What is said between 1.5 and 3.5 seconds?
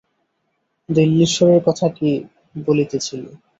কথা কী বলিতেছিলে?